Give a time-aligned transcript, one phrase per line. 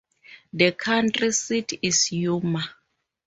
[0.51, 2.67] The county seat is Yuma.